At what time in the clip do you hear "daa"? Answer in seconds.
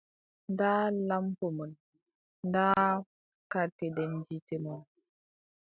2.53-2.87